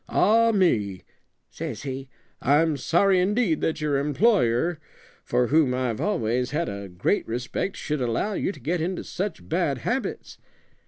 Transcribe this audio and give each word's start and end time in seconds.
'Ah, 0.09 0.51
me!' 0.51 1.03
says 1.51 1.83
he, 1.83 2.09
'I'm 2.41 2.75
sorry 2.75 3.19
indeed 3.19 3.61
that 3.61 3.81
your 3.81 3.97
employer, 3.99 4.79
for 5.23 5.49
whom 5.49 5.75
I've 5.75 6.01
always 6.01 6.49
had 6.49 6.67
a 6.69 6.89
great 6.89 7.27
respect, 7.27 7.77
should 7.77 8.01
allow 8.01 8.33
you 8.33 8.51
to 8.51 8.59
get 8.59 8.81
into 8.81 9.03
such 9.03 9.47
bad 9.47 9.77
habits.' 9.77 10.39